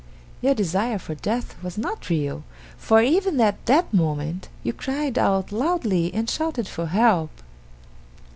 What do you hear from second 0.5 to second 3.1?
desire for death was not real, for